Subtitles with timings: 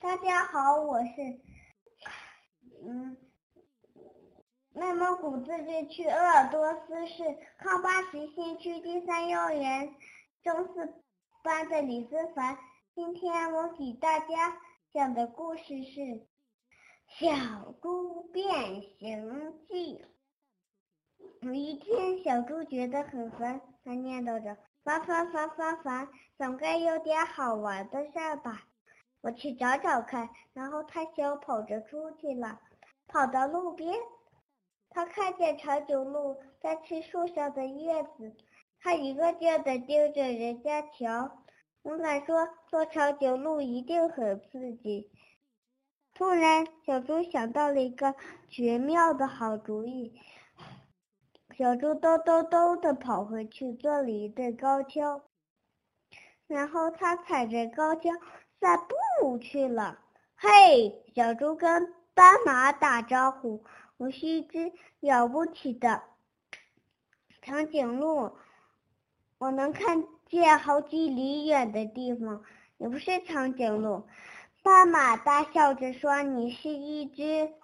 [0.00, 1.10] 大家好，我是
[2.82, 3.18] 嗯
[4.72, 7.22] 内蒙古自治区鄂尔多斯市
[7.58, 9.94] 康巴什新区第三幼儿园
[10.42, 10.94] 中四
[11.44, 12.56] 班的李思凡。
[12.94, 14.56] 今天我给大家
[14.94, 16.00] 讲的故事是
[17.06, 19.98] 《小猪变形记》。
[21.42, 26.08] 有一天，小猪觉得很烦，他念叨着：“烦烦烦烦烦，
[26.38, 28.62] 总该有点好玩的事儿吧？
[29.22, 32.60] 我去找找看。”然后他小跑着出去了，
[33.06, 33.94] 跑到路边，
[34.90, 38.34] 他看见长颈鹿在吃树上的叶子，
[38.80, 41.44] 他一个劲儿地盯着人家瞧。
[41.82, 45.10] 我敢说，做长颈鹿一定很刺激。
[46.12, 48.14] 突然，小猪想到了一个
[48.50, 50.20] 绝妙的好主意。
[51.56, 55.22] 小猪咚咚咚的跑回去，做了一对高跷，
[56.46, 58.12] 然后他踩着高跷
[58.60, 58.78] 散
[59.20, 59.98] 步去了。
[60.36, 63.64] 嘿，小猪跟斑马打招呼
[63.96, 66.02] ：“我是一只了不起的
[67.40, 68.32] 长颈鹿，
[69.38, 72.42] 我能看见好几里远的地方。
[72.76, 74.06] 你不是长颈鹿。”
[74.62, 77.54] 斑马大笑着说：“你是一只。”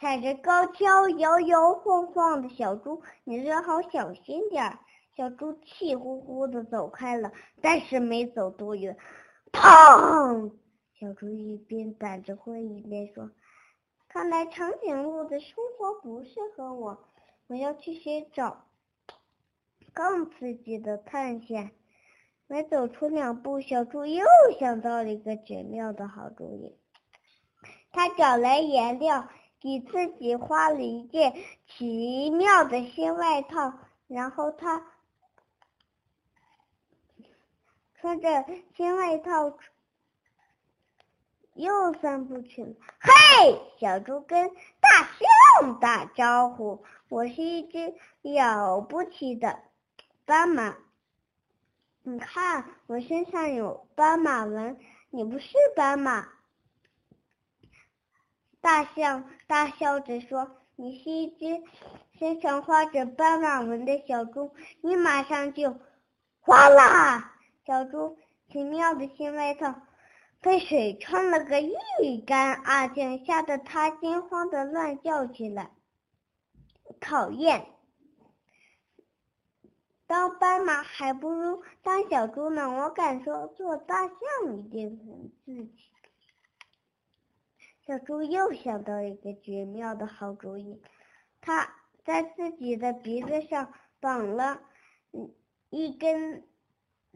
[0.00, 4.78] 踩着高跷摇摇晃晃的小猪，你最好小心点儿
[5.16, 8.96] 小猪气呼呼的走开了，但是没走多远，
[9.52, 10.52] 砰！
[10.98, 13.30] 小猪一边打着灰一边说
[14.08, 16.98] ：“看来长颈鹿的生活不适合我，
[17.46, 18.64] 我要去寻找
[19.92, 21.70] 更刺激的探险。”
[22.46, 24.24] 没走出两步，小猪又
[24.60, 26.76] 想到了一个绝妙的好主意，
[27.90, 29.28] 他找来颜料。
[29.60, 31.32] 给自己画了一件
[31.66, 33.72] 奇妙的新外套，
[34.08, 34.84] 然后他
[38.04, 38.44] 穿着
[38.76, 39.56] 新外套
[41.54, 42.74] 又散步去了。
[43.00, 45.08] 嘿，小猪跟大
[45.58, 49.58] 象打招呼：“我是一只了不起的
[50.26, 50.76] 斑马，
[52.02, 56.28] 你看我身上有斑马纹，你不是斑马。”
[58.60, 61.62] 大象大笑着说：“你是一只
[62.18, 65.78] 身上画着斑马纹的小猪，你马上就
[66.40, 67.30] 哗啦！
[67.66, 68.18] 小猪
[68.50, 69.74] 奇妙的新外套
[70.40, 75.70] 被水冲了个一干二净，吓得它惊慌的乱叫起来。
[77.00, 77.66] 讨厌！
[80.06, 82.68] 当斑马还不如当小猪呢。
[82.70, 85.90] 我敢说，做大象一定很刺激。”
[87.86, 90.82] 小猪又想到一个绝妙的好主意，
[91.40, 91.74] 它
[92.04, 94.60] 在自己的鼻子上绑了
[95.70, 96.46] 一根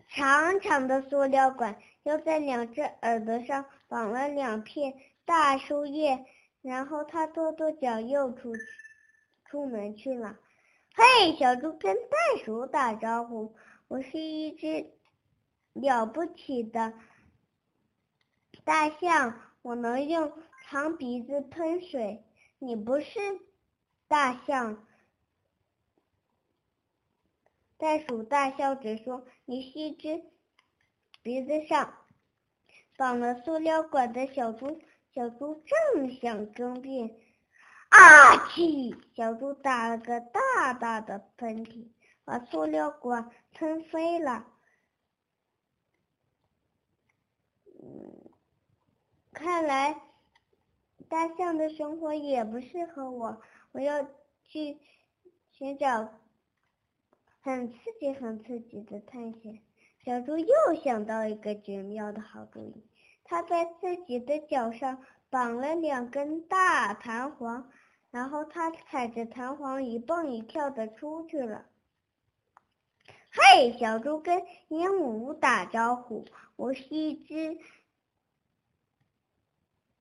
[0.09, 6.25] 长长的塑料管，又在两只耳朵上绑了两片大树叶，
[6.63, 8.63] 然后他跺跺脚又出去
[9.45, 10.37] 出门去了。
[10.95, 13.55] 嘿，小猪跟袋鼠打招呼
[13.89, 14.91] ：“我是一只
[15.73, 16.93] 了不起的
[18.65, 20.33] 大象，我能用。”
[20.71, 22.23] 长鼻子喷水，
[22.59, 23.07] 你不是
[24.07, 24.87] 大象。
[27.79, 30.23] 袋鼠大笑着说：“你是一只
[31.23, 31.95] 鼻子上
[32.97, 34.83] 绑了塑料管的小猪。”
[35.15, 37.17] 小猪正想争辩，
[37.89, 38.95] 啊嚏！
[39.17, 41.89] 小猪打了个大大的喷嚏，
[42.25, 44.47] 把塑料管喷飞了。
[49.33, 50.03] 看来。
[51.09, 53.41] 大象的生活也不适合我，
[53.73, 54.07] 我要
[54.43, 54.79] 去
[55.53, 56.13] 寻找
[57.49, 59.61] 很刺激、很刺激的探险。
[60.05, 62.85] 小猪又想到一个绝妙的好主意，
[63.25, 67.71] 它在自己的脚上绑了两根大弹簧，
[68.11, 71.65] 然后它踩着弹簧一蹦一跳的出去了。
[73.31, 76.27] 嘿，小猪跟鹦鹉打招呼
[76.57, 77.59] ：“我是一只。”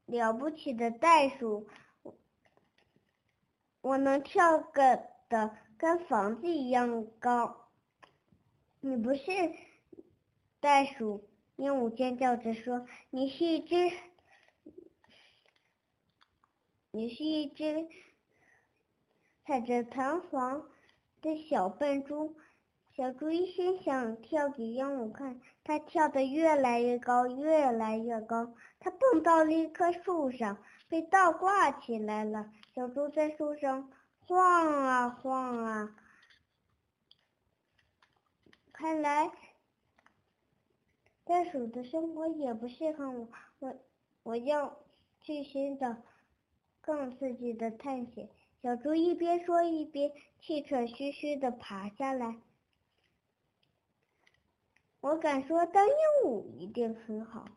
[0.06, 1.68] 了不起的袋鼠，
[3.82, 7.68] 我能跳个的跟房子一样高。
[8.80, 9.22] 你不是
[10.60, 13.76] 袋鼠，鹦鹉尖叫着说：“你是一只，
[16.92, 17.88] 你是一只
[19.46, 20.68] 踩着弹簧
[21.22, 22.36] 的小笨猪。”
[22.96, 28.56] 小猪一心想跳给鹦鹉看，它跳得越来越高，越来越高。
[28.80, 30.58] 它蹦到了一棵树上，
[30.88, 32.52] 被倒挂起来了。
[32.74, 33.92] 小猪在树上
[34.28, 35.96] 晃啊晃啊，
[38.74, 39.32] 看来
[41.24, 43.30] 袋鼠的生活也不适合我，
[43.60, 43.76] 我
[44.24, 44.80] 我要
[45.22, 45.96] 去寻找
[46.82, 48.30] 更刺激的探险。
[48.62, 52.42] 小猪一边说一边气喘吁吁地爬下来。
[55.00, 55.94] 我敢说，当鹦
[56.26, 57.48] 鹉一定很好。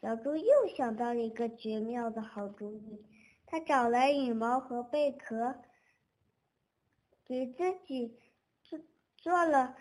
[0.00, 3.04] 小猪又想到了一个绝妙的好主意，
[3.50, 5.60] 他找来羽毛和贝壳，
[7.24, 8.16] 给自己
[8.62, 8.78] 做
[9.16, 9.74] 做了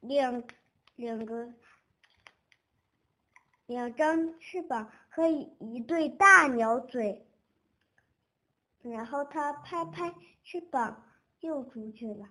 [0.00, 0.42] 两
[0.96, 1.54] 两个
[3.66, 7.24] 两张翅膀和一对大鸟嘴，
[8.80, 11.08] 然后他拍拍翅膀。
[11.42, 12.28] 又出去了。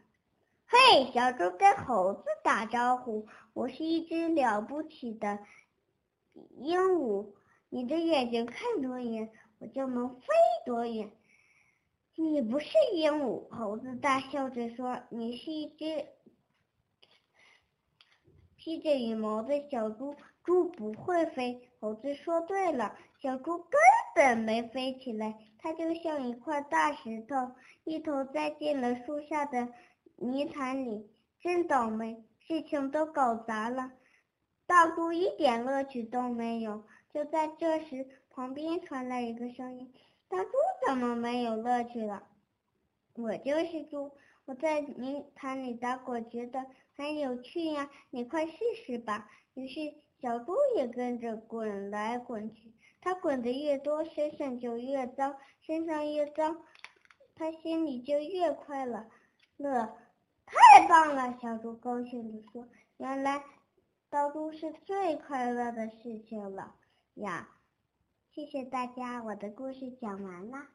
[0.65, 5.37] 嘿，小猪跟猴子打招呼：“我是一只了不起的
[6.33, 7.33] 鹦鹉，
[7.69, 9.29] 你的眼睛看多远，
[9.59, 10.27] 我就能飞
[10.65, 11.11] 多远。”
[12.15, 16.05] 你不是鹦鹉，猴子大笑着说：“你是一只
[18.57, 20.15] 披着羽毛的小猪。
[20.43, 23.79] 猪不会飞。”猴子说：“对了，小猪根
[24.15, 29.69] 本没飞起来。”它就像一块大石头，一头栽进了树下的
[30.15, 33.91] 泥潭里，真倒霉，事情都搞砸了。
[34.71, 36.85] 大猪一点乐趣都没有。
[37.13, 39.91] 就在这时，旁边传来一个声音
[40.29, 40.51] ：“大猪
[40.87, 42.23] 怎么没有乐趣了
[43.15, 44.13] ？”“我就是猪，
[44.45, 46.65] 我在泥潭里打滚，觉得
[46.95, 48.53] 很有趣呀，你快试
[48.85, 52.71] 试吧。”于是小猪也跟着滚来滚去。
[53.01, 56.63] 它滚得越多，身上就越脏，身上越脏，
[57.35, 59.05] 它心里就越快乐。
[59.57, 59.97] 乐，
[60.45, 61.37] 太棒了！
[61.41, 63.43] 小猪高兴地说：“原来
[64.11, 66.75] 倒猪是最快乐的事情了
[67.13, 67.47] 呀！”
[68.29, 70.70] 谢谢大家，我的故事讲完了。